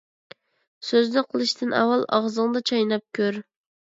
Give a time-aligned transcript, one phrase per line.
[0.85, 3.39] سۆزنى قىلىشتىن ئاۋۋال، ئاغزىڭدا چايناپ كۆر.